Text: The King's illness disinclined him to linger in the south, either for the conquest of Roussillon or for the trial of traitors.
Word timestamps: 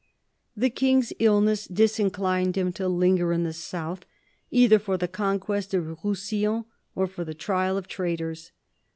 The 0.57 0.71
King's 0.71 1.13
illness 1.19 1.67
disinclined 1.67 2.57
him 2.57 2.73
to 2.73 2.87
linger 2.87 3.31
in 3.31 3.43
the 3.43 3.53
south, 3.53 4.03
either 4.49 4.79
for 4.79 4.97
the 4.97 5.07
conquest 5.07 5.75
of 5.75 6.03
Roussillon 6.03 6.65
or 6.95 7.05
for 7.05 7.23
the 7.23 7.35
trial 7.35 7.77
of 7.77 7.87
traitors. 7.87 8.51